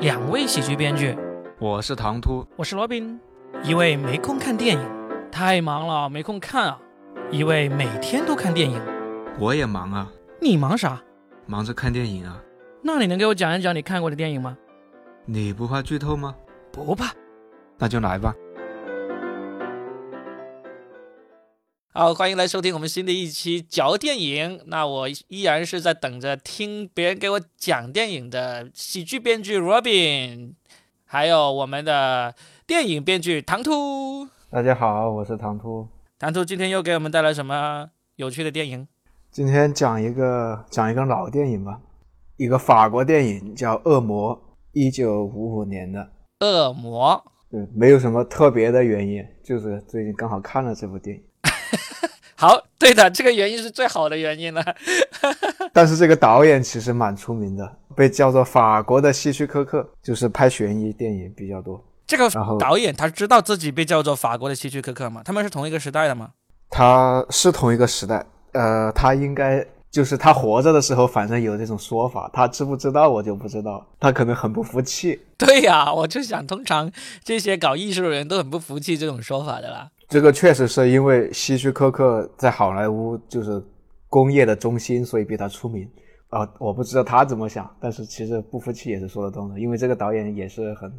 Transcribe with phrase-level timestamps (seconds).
[0.00, 1.16] 两位喜剧编剧，
[1.58, 3.18] 我是唐突，我是罗宾。
[3.64, 4.90] 一位没空看电影，
[5.28, 6.78] 太忙了，没空看啊。
[7.32, 8.80] 一位每天都看电影，
[9.40, 10.08] 我也忙啊。
[10.40, 11.02] 你忙啥？
[11.46, 12.40] 忙着看电影啊。
[12.80, 14.56] 那你能给我讲一讲你看过的电影吗？
[15.24, 16.32] 你不怕剧透吗？
[16.70, 17.12] 不怕。
[17.76, 18.32] 那就来吧。
[21.98, 24.60] 好，欢迎来收听我们新的一期嚼电影。
[24.66, 30.52] 那我依然是在等着听别人给我讲电影的喜剧编剧 Robin，
[31.04, 32.36] 还有我们的
[32.68, 34.28] 电影编剧唐突。
[34.48, 35.88] 大家好，我是唐突。
[36.20, 38.86] 唐突今天又给我们带来什么有趣的电影？
[39.32, 41.80] 今天讲一个讲一个老电影吧，
[42.36, 44.36] 一个法国电影叫《恶魔》，
[44.70, 46.12] 一九五五年的。
[46.46, 47.20] 恶魔。
[47.50, 51.22] 对，没有什么特别的原因，就是最近刚好看了这部电影。
[52.34, 54.64] 好，对的，这个原因是最好的原因了。
[55.74, 61.82] 但是这个导演其实蛮出名的，被叫做法国的希区柯克，就是拍悬疑电影比较多。
[62.06, 65.20] 这个导演他知道自己被叫做法国的希区柯克吗？
[65.24, 66.30] 他们是同一个时代的吗？
[66.70, 72.30] 他是同一个时代，呃，他应该就是他活着的时候，反正有这种说法。
[72.32, 75.20] 他知不知道我就不知道，他可能很不服气。
[75.36, 76.90] 对呀，我就想，通常
[77.24, 79.90] 这些搞艺术的人都很不服气这种说法的啦。
[80.08, 83.62] 这个确实是因为希区柯克在好莱坞就是
[84.08, 85.86] 工业的中心，所以比他出名
[86.30, 86.50] 啊。
[86.58, 90.90] 我不知道他怎么想，但是其实不服气也是说得通的，因为这个导演也是很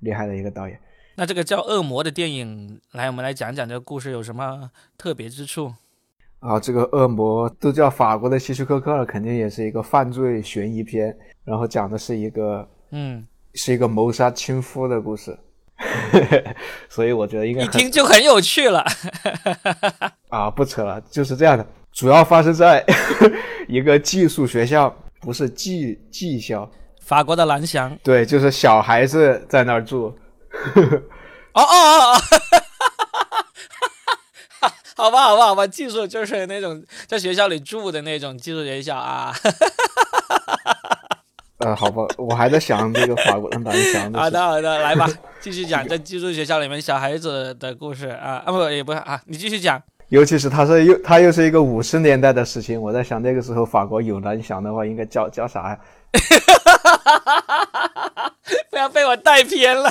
[0.00, 0.78] 厉害的一个导演。
[1.14, 5.72] 那这个叫《恶魔》的电影，来我们来讲讲这个故事有什么特别之处
[6.40, 6.58] 啊？
[6.58, 15.36] 这个《恶魔》都叫法国的希区柯克了，肯定也是一个犯罪悬疑片，然后讲的是一个嗯，是一个谋杀亲夫的故事。
[16.88, 18.84] 所以我觉得应该一听就很有趣了
[20.30, 20.50] 啊！
[20.50, 21.66] 不扯了，就是这样的。
[21.92, 22.84] 主要发生在
[23.66, 26.70] 一个寄宿学校，不是技技校，
[27.02, 27.96] 法国的蓝翔。
[28.02, 30.16] 对，就是小孩子在那儿住。
[31.52, 32.20] 哦哦哦哦！
[34.96, 39.32] 好吧，好吧，好吧，寄宿就是那种在学校里住的那种寄宿学校啊。
[41.58, 44.12] 呃，好吧，我还在想这个法国的蓝翔。
[44.12, 45.08] 好的，好的， 来吧。
[45.40, 49.80] 继续讲在寄宿学校里面小孩子的故事啊啊不也不是啊，你继续讲。
[50.08, 55.78] 尤其是他是又他又是一个五十年代的事情，我在想那个时候法国有蓝翔的话，应该叫叫啥呀？
[58.70, 59.90] 不要被我带偏了。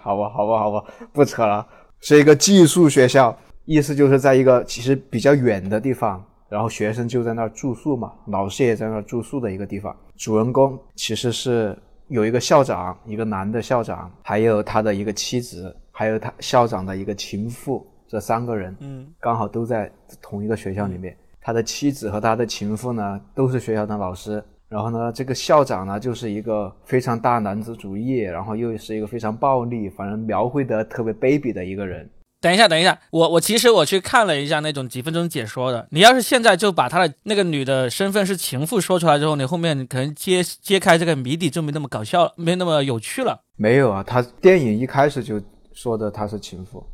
[0.00, 1.66] 好吧，好吧，好吧，不扯了。
[2.00, 9.94] 是一个寄宿学校，意思就是在一个其实比较远的地方，然后学生就在那儿住宿嘛，老师也在那儿住宿的一个地方。
[10.16, 11.76] 主人公其实是。
[12.10, 19.92] 有一个校长，一个男的校长，还有他的一个妻子，还有他校长的一个情妇，这三个人，嗯，刚好都在
[20.22, 21.14] 同一个学校里面。
[21.38, 24.42] 他的妻子和他的情妇呢，都是学校的老师。
[24.70, 32.08] 然后呢，这个校长呢，就是一个非常大男子主义，然后又是一个非常暴力，反正描绘的特别卑鄙的一个人。
[32.40, 35.88] 等一下，等一下，我我其实我去看了一下那种几分钟解说的。
[35.90, 43.40] 你要是现在就把他的那个女的身份是情妇说出来之后，你后面可能揭揭开这个谜底就没那么搞笑了，没那么有趣了。
[43.56, 45.40] 没有啊，他电影一开始就
[45.72, 46.86] 说的她是情妇。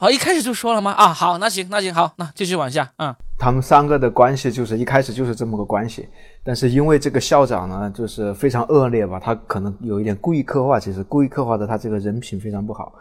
[0.00, 0.90] 哦，一开始就说了吗？
[0.92, 2.90] 啊，好，那行，那行，好，那继续往下。
[2.96, 6.08] 嗯，他们三个的关系就是一开始就是这么个关系，
[6.42, 12.92] 但是因为这个校长呢，就是非常恶劣吧，他可能有一点故意刻画，其实故意刻画的他这个人品非常不好。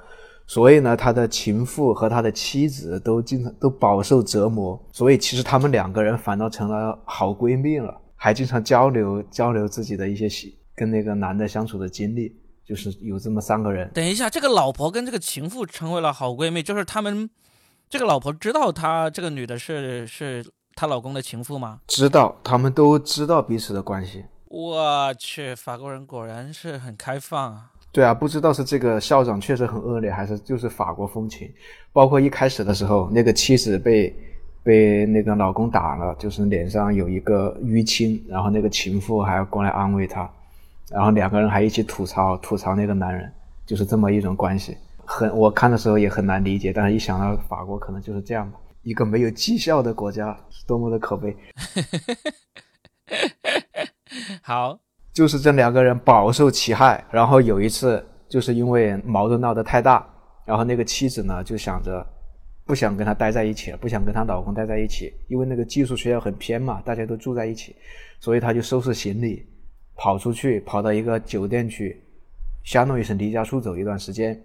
[0.47, 10.29] 所以呢，他的情妇和他的妻子都经常都饱受折磨，所以其实他们两个人反倒成了好闺蜜了，还经常交流交流自己的一些
[10.75, 13.89] 跟那个男的相处的经历，就是有这么三个人。
[13.93, 17.27] 等一下，这个老婆跟这个情妇成为了好闺蜜，就是他们
[17.89, 20.45] 这个老婆知道她这个女的是是
[20.75, 21.79] 她老公的情妇吗？
[21.87, 24.25] 知道，他们都知道彼此的关系。
[24.47, 27.71] 我去，法国人果然是很开放啊。
[27.95, 31.49] 对啊，不知道是这个校长确实很恶劣，还是就是法国风情。
[31.93, 34.13] 包括一开始的时候，那个妻子被
[34.61, 40.29] 被那个老公打了，就是脸上有一个淤青，然后那个情妇还要过来安慰他，
[40.89, 43.31] 然后两个人还一起吐槽吐槽那个男人，
[43.65, 44.75] 就是这么一种关系。
[45.05, 51.33] 很我看的时候也很难理解，但是一想到法国可能就是这样吧，一个没有绩效的国家，是多么的可悲。
[54.43, 54.84] 好。
[55.15, 60.05] 就是这两个人饱受其害，然后有一次就是因为矛盾闹得太大，
[60.45, 62.05] 然后那个妻子呢就想着
[62.65, 67.73] 不想跟他待在一起了，不想跟她老公待在一起，因为那个寄宿学校很偏嘛，大家都住在一起，
[68.19, 69.47] 所以他就收拾行李
[69.95, 72.03] 跑出去，跑到一个酒店去，
[72.65, 74.37] 相当于是离家出走一段时间，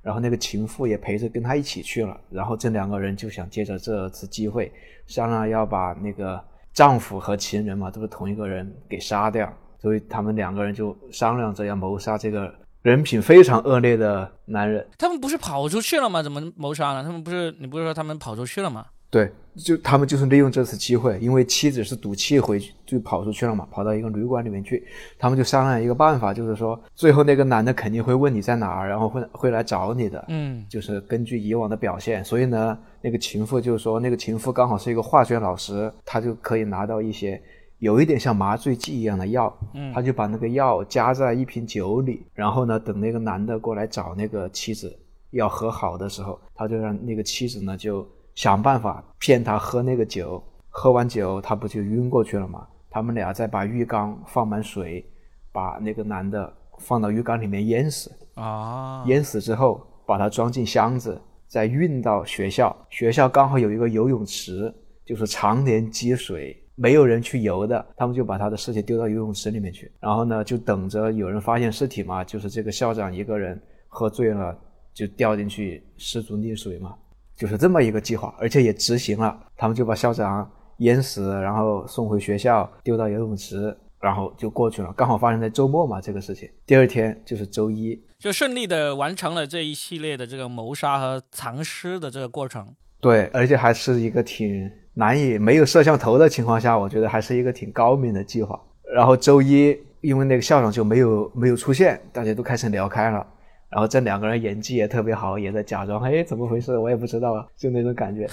[0.00, 4.72] 然后那个情妇也陪着跟他一起去了，然后这两个人就想借着这次机会
[5.06, 9.52] 商量要把那个丈夫和情人嘛都是同一个人给杀掉。
[9.80, 12.52] 所以他们两个人就商量着要谋杀这个
[12.82, 14.86] 人品非常恶劣的男人。
[14.98, 16.22] 他们不是跑出去了吗？
[16.22, 17.02] 怎么谋杀呢？
[17.02, 18.86] 他们不是你不是说他们跑出去了吗？
[19.10, 24.86] 对，就他们就是利用这次机会，因为妻子是赌气回去就跑出去了嘛，跑到一个旅馆里面去，
[25.18, 37.42] 他们就商量一个办法，就是说最后那个男的肯定会问你在哪儿，然后会会来找你的，嗯就是根据以往的表现，所以呢，那个情妇就是说那个情妇刚好是一个化学老师，她就可以拿到一些
[37.78, 44.98] 有一点像麻醉剂一样的药，嗯他就把那个药加在一瓶酒里，然后呢，等那个男的过来找那个妻子
[45.30, 52.66] 要和好的时候，他就让那个妻子呢就想办法骗他喝那个酒，喝完酒他不就晕过去了吗？
[52.90, 55.04] 他们俩再把浴缸放满水，
[55.52, 62.74] 把那个男的放到浴缸里面淹死，啊，淹死之后把他装进箱子，再运到学校。
[62.88, 64.74] 学校刚好有一个游泳池，
[65.04, 69.90] 就是常年积水，没有人去游的，他们就把他的尸体丢到游泳池里面去。
[70.00, 74.56] 然后呢，就等着有人发现尸体嘛，就是这个校长一个人喝醉了
[74.94, 76.94] 就掉进去失足溺水嘛，
[77.36, 79.38] 就是这么一个计划，而且也执行了。
[79.56, 83.76] 他们就把校长淹死，然后送回学校，丢到游泳池。
[84.00, 86.48] 然后就过去了，刚好发生在周末嘛，这个事情。
[86.64, 92.76] 第二天就是周一，就顺利的完成了这一系列的这个谋杀和藏尸的这个过程。
[93.00, 98.60] 对，而且还是一个挺难以没有摄像头的情况下，我觉得还是一个挺高明的计划。
[98.92, 103.24] 然后周一，因为那个校长就没有没有出现，大家都开始聊开了。
[103.70, 106.76] 然后这两个人演技也特别好，也在假装，哎，怎么回事？
[106.76, 108.26] 我也不知道啊，就那种感觉。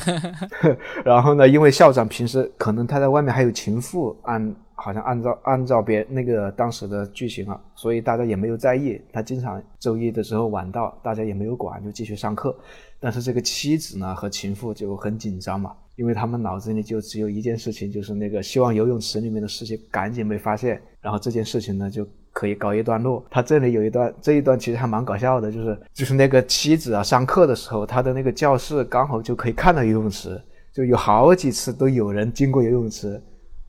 [1.05, 9.01] 然后呢，因为校长平时可能他在外面还有情妇，按好像按照按照别那个当时的剧情啊，所以大家也没有在意。
[9.11, 12.55] 他经常周一的时候晚到，大家也没有管，就继续上课。
[12.99, 23.23] 但是这个妻子呢和情妇就很紧张嘛，因为他们脑子里就只有一件事情，就是那个希望游泳池里面的事情赶紧被发现，然后这件事情呢就可以告一段落。
[23.29, 30.41] 他这里有一段，这一段其实还蛮搞笑的，就是就是那个妻子啊上课的时候，他的那个教室刚好就可以看到游泳池，
[30.73, 33.21] 就有好几次都有人经过游泳池。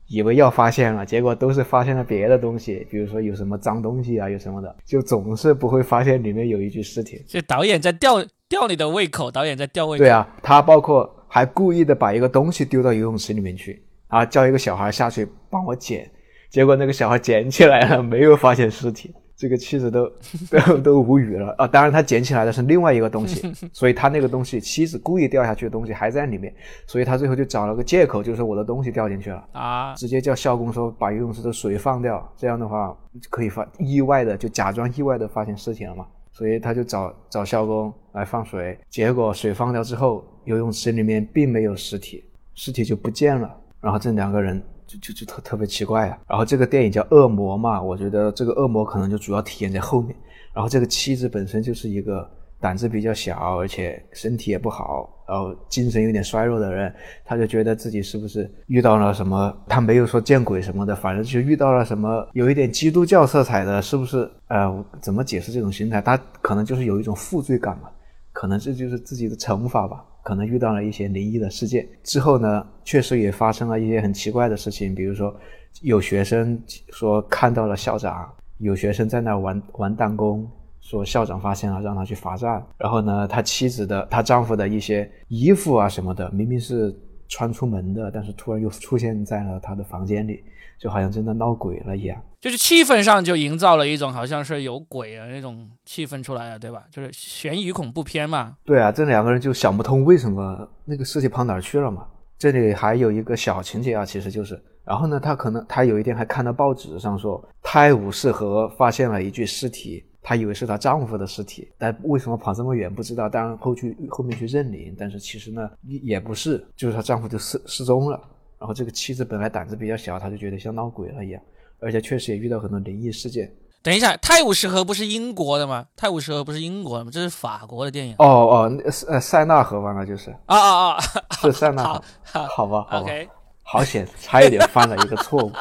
[0.07, 7.23] 以为要发现了，结果都是发现了别的东西，比如说有什么脏东西啊，有什么的，就总是不会发现里面有一具尸体。
[7.27, 10.03] 这导演在吊吊你的胃口，导演在吊胃口。
[10.03, 16.09] 对啊，他包括还故意的把一个东西丢到游泳池里面去，然后叫一个小孩下去帮我捡，
[16.49, 19.13] 结果那个小孩捡起来了，没有发现尸体。
[19.37, 20.11] 这个妻子都
[20.49, 21.67] 都都无语了啊！
[21.67, 26.51] 当然，他捡起来的是另外一个东西， 所以他那个东西，妻子故意掉下去的东西还在里面，
[26.87, 29.47] 所以他最后就找了个借口，就是我的东西掉进去了。
[29.51, 32.97] 啊，直接叫校工说把游泳池的水放掉，这样的话
[33.29, 36.07] 可以发意外的就假装意外的发现尸体了嘛。
[36.31, 42.23] 所以他就找找校工来放水，结果水放掉之后，游泳池里面并没有尸体，
[42.53, 43.55] 尸体就不见了。
[43.81, 46.17] 然后这两个人就就就特特别奇怪啊。
[46.27, 50.15] 然后这个电影叫《恶魔》嘛，我觉得这个恶魔可能就主要体现在后面。
[50.53, 52.27] 然后这个妻子本身就是一个
[52.59, 56.91] 胆子比较小，而且身体也不好，然后精神有点衰弱的人，
[57.23, 59.55] 他就觉得自己是不是遇到了什么？
[59.67, 64.27] 他没有说见鬼什么的，反正就遇到了什么有一点基督教色彩的，是不是？
[64.47, 66.01] 呃，怎么解释这种心态？
[66.01, 67.89] 他可能就是有一种负罪感嘛，
[68.31, 70.03] 可能这就是自己的惩罚吧。
[70.27, 75.33] 可能遇到了一些灵异的事件之后呢，确实也发生了一些很奇怪的事情，比如说
[75.81, 80.45] 有学生说看到了校长，有学生在那玩玩弹弓。
[80.81, 82.65] 说校长发现了，让他去罚站。
[82.77, 86.93] 然后呢，他妻子的、他丈夫的一些衣服啊什么的，明明是
[87.29, 90.43] 穿出门的，但是突然又出现在了他的房间里，
[90.77, 92.21] 就好像真的闹鬼了一样。
[92.39, 96.83] 就是气氛上就营造了一种好像是有鬼的那种气氛出来了，对吧？
[96.91, 98.55] 就是悬疑恐怖片嘛。
[98.63, 102.05] 对啊，这两个人就想不通为什么那个尸体跑哪儿去了嘛。
[102.37, 110.03] 这里还有一个小情节啊，其实就是，然后呢，他可能他有一天还看到报纸上说泰晤士河发现了一具尸体。
[110.19, 113.29] 她以为是她丈夫的尸体，但为什么跑这么远不知道。
[113.29, 115.69] 当然后去后面去认领，但是其实呢
[116.03, 118.21] 也不是，就是她丈夫就失失踪了。
[118.59, 121.41] 然后这个妻子本来胆子比较小，他就觉得像闹鬼了一样，
[121.79, 123.51] 而且确实也遇到很多灵异事件。
[123.83, 125.85] 等一下，泰晤士河不是英国的吗？
[125.95, 127.11] 泰晤士河不是英国的吗？
[127.13, 128.15] 这是法国的电影。
[128.17, 130.99] 哦哦，呃塞纳河吧，那就是啊啊啊，
[131.39, 133.29] 是塞纳河， 好好吧，好吧，OK，
[133.63, 135.51] 好险，差一点犯了一个错误。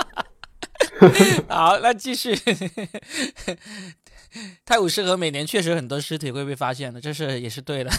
[1.48, 2.34] 好，那继续。
[4.64, 7.90] 泰晤士河每年确实很多尸体会被发现的，这是也是对的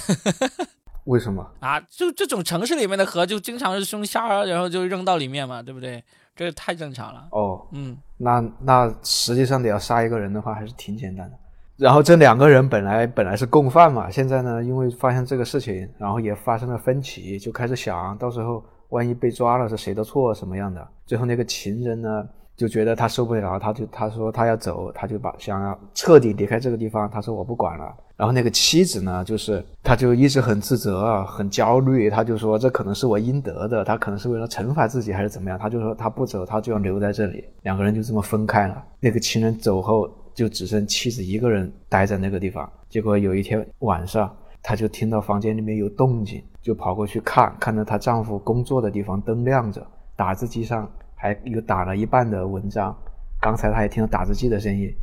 [1.07, 1.45] 为什么？
[1.59, 1.79] 啊。
[1.89, 6.03] 就这种城市里面的河，就经常是凶虾，然后就扔到里面嘛，对不对？
[6.35, 7.27] 这个太正常了。
[7.31, 11.35] 哦，嗯，那那实际上得要杀一个人的话，还是挺简单的。
[11.77, 20.87] 然后这两个人本来本来是共犯嘛，现在呢，因为发现这个事情，然后也发生了分歧，就开始想到时候万一被抓了是谁的错什么样的。
[21.05, 27.07] 最后那个情人呢，就觉得他受不了，他就他说他要走，他就把想要彻底离开这个地方。
[27.07, 27.95] 他说我不管了。
[28.15, 32.09] 然后那个妻子呢，就是他就一直很自责啊，很焦虑。
[32.09, 35.59] 他就说这可能是我应得的，他可能是为了惩罚自己还是怎么样。
[35.59, 37.45] 他就说他不走，他就要留在这里。
[37.61, 38.83] 两个人就这么分开了。
[38.99, 42.67] 那个情人走后，就只剩妻子一个人待在那个地方。
[42.89, 49.85] 结果有一天晚上，他就听到房间里面有动静，就跑过去看，看到她丈夫工作的地方灯亮着，
[50.15, 50.89] 打字机上。
[51.19, 52.95] 还有打了一半的文章，
[53.41, 54.93] 刚才她也听到打字机的声音，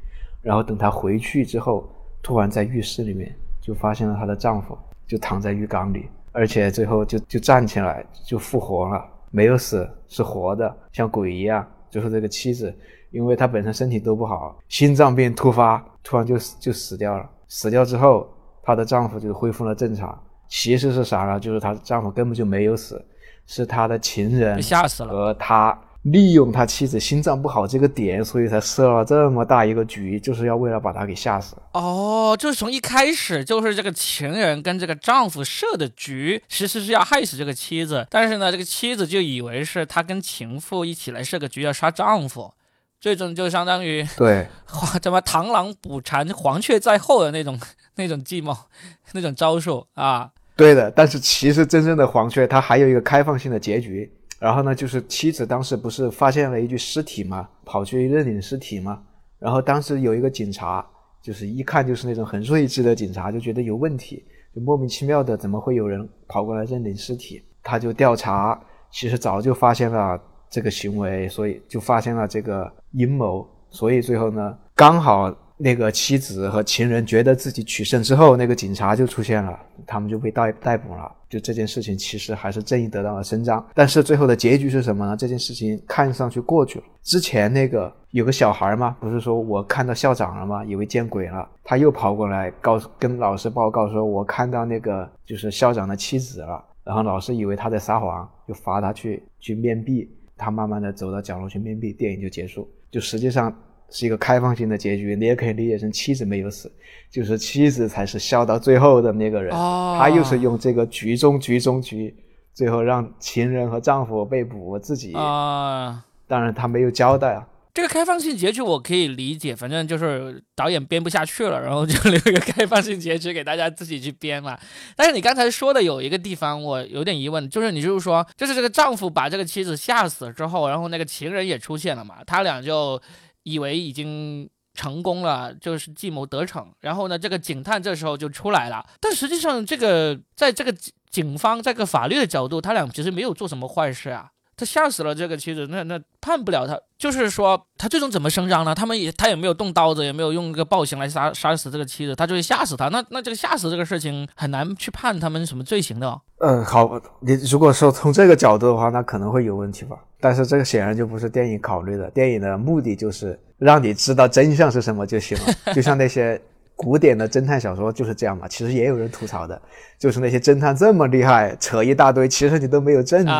[0.40, 1.86] 然后等她回去之后，
[2.22, 11.66] 突然在浴室里面就发现了她的丈夫就躺在浴缸里，而且最后就就站起来就复活了，没有死，是活的，像鬼一样。
[11.90, 12.74] 最后这个妻子，
[13.10, 17.28] 因为她本身身体都不好，心脏病突发，突然就就死掉了。
[17.48, 18.28] 死掉之后，
[18.62, 20.16] 她的丈夫就恢复了正常。
[20.48, 21.40] 其实是啥呢？
[21.40, 23.04] 就是她丈夫根本就没有死，
[23.46, 25.76] 是她的情人吓死了和她。
[26.04, 31.56] 利用他妻子心脏不好这个点，所以才设了这么大一个局，就是要为了把他给吓死。
[31.72, 38.06] 哦，就是从一开始就是这个情人跟这个丈夫设的局，其实是要害死这个妻子。
[38.10, 42.52] 但是呢，这个妻子就以为是他跟情妇一起来设个局要杀丈夫，
[43.00, 44.46] 最终就相当于对，
[45.00, 47.58] 怎么螳螂捕蝉，黄雀在后的那种
[47.96, 48.54] 那种计谋，
[49.14, 50.30] 那种招数啊。
[50.54, 54.13] 对的，但是其实真正的黄雀，它还有一个开放性的结局。
[54.38, 57.48] 然后呢，就是妻子当时不是发现了一具尸体吗？
[57.64, 59.02] 跑去认领尸体吗？
[59.38, 60.84] 然后当时有一个警察，
[61.22, 64.24] 就是一看就是那种很睿智的警察，就觉得有问题，
[64.54, 67.42] 就莫名其妙的怎么会有人跑过来认领尸体？
[67.62, 68.60] 他就调查，
[68.90, 75.34] 其实早就发现了这个行为，所以就发现了这个阴谋，所以最后呢，刚好。
[75.56, 79.56] 那个妻子和情人觉得自己取胜之后，那个警察就出现了，
[79.86, 81.10] 他们就被逮逮捕了。
[81.28, 83.64] 就这件事情，其实还是正义得到了伸张。
[83.74, 85.16] 但是最后的结局是什么呢？
[85.16, 86.84] 这件事情看上去过去了。
[87.02, 90.64] 之前那个有个小孩嘛，不是说我看到校长了吗？
[90.64, 96.64] 以为见鬼了，他又跑过来告诉跟老师报告说，我看到那个就是校长的妻子了。
[96.84, 100.10] 然后老师以为他在撒谎，就罚他去去面壁。
[100.36, 102.68] 他慢慢的走到角落去面壁，电影就结束。
[102.90, 103.56] 就实际上。
[103.90, 106.72] 是一个开放性的结局，你也可以理解成妻子没有死，
[107.10, 109.54] 就是妻子才是笑到最后的那个人。
[109.54, 112.14] 哦他又是用这个局中局中局，
[112.52, 117.46] 最后让情人和丈夫被捕，自己啊，当然他没有交代啊。
[117.72, 124.58] 这个开放性结局我可以理解，反正就是导演编不下去了，然后就留一个开放性结局给大家自己去编嘛。
[124.96, 133.00] 但是你刚才说的有一个地方我有点疑问，就是你就是说，就是这个丈夫把这个妻子吓死之后，然后那个情人也出现了嘛，他俩就。
[133.44, 136.70] 以为已经成功了，就是计谋得逞。
[136.80, 138.84] 然后呢，这个警探这时候就出来了。
[139.00, 140.74] 但实际上，这个在这个
[141.08, 144.32] 警方这个法律的角度，他俩其实没有做什么坏事啊。
[144.56, 146.78] 他吓死了这个妻子，那那判不了他。
[146.96, 148.74] 就是说，他最终怎么声张呢？
[148.74, 152.88] 他们也他也没有动刀子，也没有用这个暴行来杀杀死这个妻子，他就是吓死他。
[152.88, 156.18] 那那这个吓死这个事情很难去判他们什么罪行的。
[156.38, 159.96] 嗯，好，你如果说从这个角度的话，那可能会有问题吧。
[160.20, 165.74] 但是这个显然就不是电影考虑的，电影的目的就是让你知道真相是什么就行了。
[165.74, 166.40] 就像那些
[166.76, 168.46] 古典的侦探小说就是这样嘛。
[168.48, 169.60] 其实也有人吐槽的，
[169.98, 173.32] 就是那些侦探这么厉害，扯一大堆，其实你都没有证据。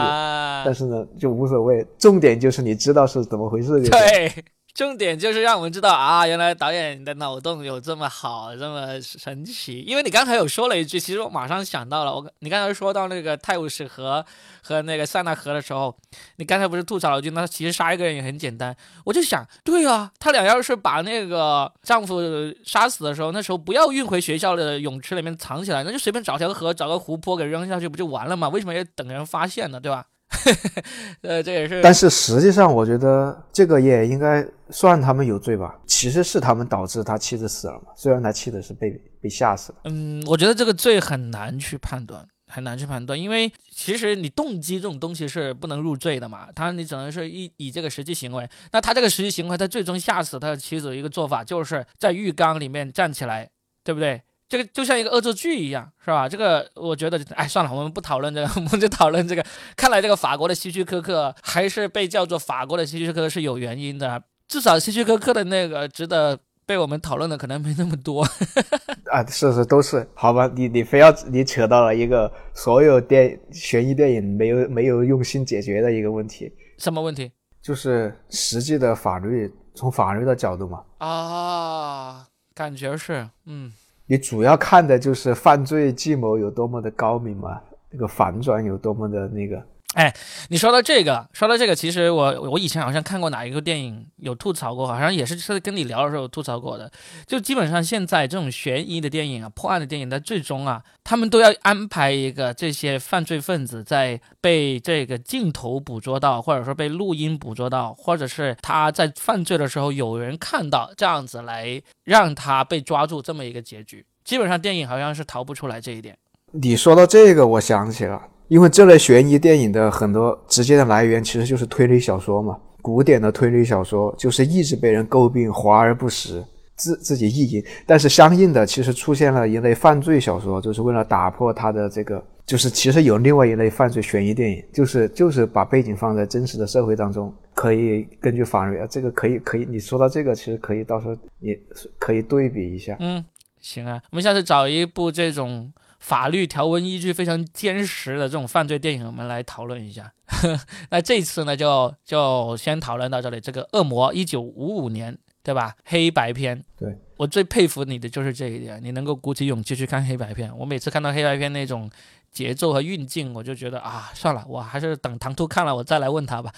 [0.65, 3.91] 但是呢，就无所谓，重点就是你知道是怎么回事就。
[3.91, 4.33] 对。
[4.75, 9.83] 重点就是让我们知道啊，原来导演的脑洞有这么好，这么神奇。
[9.83, 12.13] 因为你刚才有说了一句，其实我马上想到了。
[12.13, 14.25] 我你刚才说到那个泰晤士河
[14.63, 15.97] 和那个塞纳河的时候，
[16.37, 18.77] 你刚才不是吐槽了一句，那其实杀一个人也很简单。
[19.05, 22.21] 我就想，对啊，他俩要是把那个丈夫
[22.65, 28.49] 杀死的时候，那时候不要运回学校的泳池里面藏起来，那就随便找条河、找个湖泊给扔下去不就完了吗？
[28.49, 29.79] 为什么要等人发现呢？
[29.79, 30.07] 对吧？
[31.23, 31.81] 呃，这也是。
[31.83, 35.75] 但是实际上，我觉得这个也应该算他们有罪吧。
[35.87, 37.93] 其实是他们导致他妻子死了嘛。
[37.97, 39.79] 虽然他妻子是被被吓死的。
[39.85, 46.49] 嗯，我觉得这个罪很难去判断，很难去判断，因为其实你动机这种东西是不能入罪的嘛。
[46.55, 48.49] 他你只能是以以这个实际行为。
[48.73, 53.49] 那他这个实际行为，他最终吓死他的妻子的一个做法，就是在浴缸里面站起来，
[53.83, 54.21] 对不对？
[54.49, 56.29] 这个就像一个恶作剧一样，是吧？
[56.29, 59.45] 这个我觉得，哎，算了，我们不讨论这个， 我们就讨论这个。
[59.77, 68.23] 看来这个法国的希区柯克还是被叫做法国的希区柯克是有原因的，至少希区柯克的那个值得被我们讨论的可能没那么多。
[69.11, 70.51] 啊，是是都是，好吧？
[70.55, 76.53] 你你非要你扯到了一个所有电悬疑电影没有没有用心解决的一个问题。
[76.79, 77.33] 什么问题？
[77.63, 80.85] 就是实际的法律，从法律的角度嘛。
[80.99, 83.73] 啊，感觉是，嗯。
[84.07, 89.63] 你主要看的就是犯罪计谋有多么的高明嘛，那个反转有多么的那个。
[89.95, 90.15] 哎
[90.49, 96.91] 你说到这个，说到这个，其实我我以前好像看过哪一个电影有吐槽过，好像也是是跟你聊的时候吐槽过的。
[97.27, 114.05] 就基本上现在这种悬疑的电影啊、破案的电影，在最终啊，他们都要安排一个这些犯罪分子在被这个镜头捕捉到，或者说被录音捕捉到，或者是他在犯罪的时候有人看到，这样子来让他被抓住这么一个结局。
[114.25, 116.19] 基本上电影好像是逃不出来这一点。
[116.51, 122.57] 你说到这个，我想起了，因为这类悬疑电影的很多直接的来源其实就是推理小说嘛。
[122.83, 126.45] 古典的推理小说就是一直被人诟病华而不实，
[126.77, 127.65] 自自己意淫。
[127.87, 139.67] 但是相应的，其实出现了一类犯罪小说，就是为了打破它的这个，就是其实有另外一类犯罪悬疑电影，就是就是把背景放在真实的社会当中，可以根据法律，这个可以可以。
[139.67, 141.57] 你说到这个，其实可以到时候你
[141.99, 142.95] 可以对比一下。
[143.01, 143.25] 嗯，
[143.63, 145.73] 行啊，我们下次找一部这种。
[146.05, 150.13] 法律条文依据非常坚实的这种犯罪电影，我们来讨论一下。
[150.93, 153.41] 那这次呢，就就先讨论到这里。
[153.41, 155.75] 这个《恶魔》一九五五年，对吧？
[155.87, 156.63] 黑白片。
[156.77, 160.55] 对我最佩服你的就是这一点，你能够鼓起勇气去看黑白片。
[160.59, 161.91] 我每次看到黑白片那种
[162.31, 166.53] 节奏和运镜，我就觉得啊，算了，我还是等唐突看了我再来问他吧。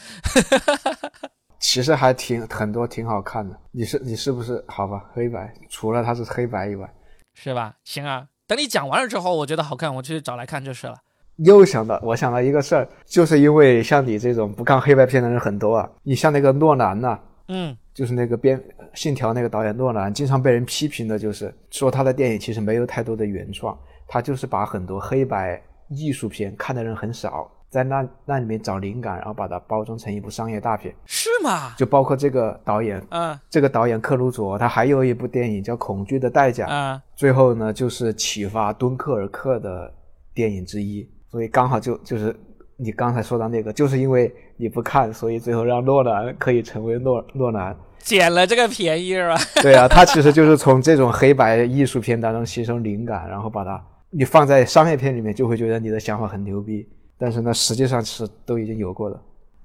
[1.60, 3.56] 其实还挺很多挺好看的。
[3.70, 5.08] 你是你是不是好吧？
[5.14, 6.92] 黑白除了它是黑白以外，
[7.34, 7.76] 是吧？
[7.84, 8.26] 行啊。
[8.46, 10.96] 等你讲完了之后，我觉得好看，我去找来看就是了。
[11.38, 15.90] 又想到，我想到一个事儿，就是因为像你这种不看黑白片的人很多啊。
[16.02, 18.62] 你像那个诺兰呐，嗯，就是那个《编
[18.94, 23.76] 信条》那个导演诺兰，经常被人批评的就是说他的电影其实没有太多的原创，
[24.06, 27.50] 他就是把很多黑白艺术片看的人很少。
[27.76, 31.74] 在那那里面找灵感，然后把它包装成一部商业大片，是吗？
[31.76, 39.92] 就包括这个导演，嗯，这个导演克鲁佐，他还有一部电影叫《恐惧的代价》，嗯，最后呢就是启发敦刻尔克的
[40.32, 42.34] 电影之一，所以刚好就就是
[42.78, 49.36] 你刚才说到那个，就是因为你不看，所以最后让诺兰可以成为诺诺兰捡了这个便宜是吧？
[49.60, 56.88] 对啊，他其实就是从这种黑白艺术片当中吸收灵感，然后把它你放在商业片里面，就会觉得你的想法很牛逼。
[57.18, 59.20] 但是呢，实际上是都已经有过了。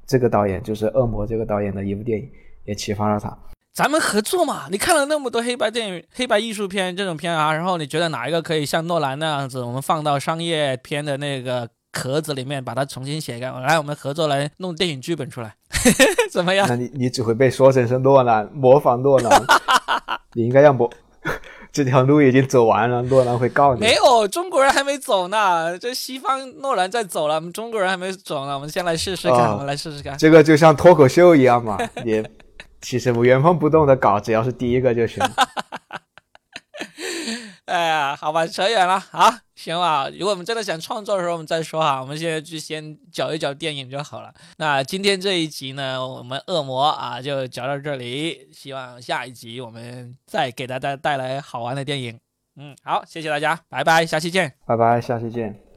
[0.08, 2.30] 这个导演就是《恶魔》这个导演的一部电影，
[2.66, 3.38] 也启发了他。
[3.74, 4.68] 咱们合作嘛？
[4.70, 15.56] 你看了那么多黑白电影、黑白艺术片这种片啊，然后你觉得哪一个可以像诺兰那样子，我们放到商业片的那个壳子里面，把它重新写一个，来我们合作来弄电影剧本出来，
[16.30, 16.68] 怎么样？
[16.68, 19.42] 那你你只会被说成是诺兰模仿诺兰，
[20.36, 20.92] 你应该要模。
[21.74, 23.80] 这条路已经走完了，诺兰会告你。
[23.80, 25.78] 没有，中国人还没走呢。
[25.80, 28.54] 这西方诺兰在走了，我们中国人还没走呢。
[28.56, 30.18] 我们先来试试看，我们来试试看。
[30.18, 32.24] 这个就像脱口秀一样嘛，也
[32.82, 35.24] 其实原封不动的搞，只要是第一个就行。
[37.72, 40.10] 哎呀，好吧，扯远了啊，行吧。
[40.10, 42.02] 如果我们真的想创作的时候，我们再说哈。
[42.02, 44.34] 我们现在就先搅一搅电影就好了。
[44.58, 48.50] 那今天这一集呢，我们恶魔啊就搅到这里。
[48.52, 52.20] 希望下一集我们再给大家带来好玩的电影。
[52.58, 54.54] 嗯，好，谢谢大家，拜拜，下期见。
[54.66, 55.71] 拜拜，下期见。